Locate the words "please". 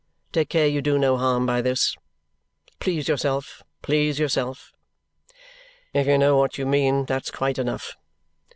2.79-3.07, 3.83-4.17